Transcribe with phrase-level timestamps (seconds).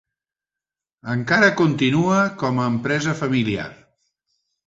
[1.15, 3.67] Encara continua com a empresa familiar.